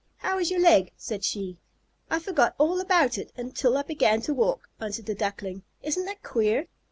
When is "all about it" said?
2.57-3.31